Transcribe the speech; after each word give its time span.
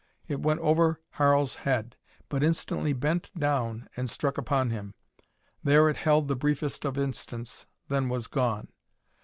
It 0.27 0.39
went 0.41 0.59
over 0.61 0.99
Harl's 1.19 1.57
head, 1.57 1.95
but 2.27 2.41
instantly 2.41 2.91
bent 2.91 3.29
down 3.37 3.87
and 3.95 4.09
struck 4.09 4.39
upon 4.39 4.71
him. 4.71 4.95
There 5.63 5.89
it 5.89 5.97
held 5.97 6.27
the 6.27 6.35
briefest 6.35 6.85
of 6.85 6.97
instants, 6.97 7.67
then 7.87 8.09
was 8.09 8.25
gone. 8.25 8.69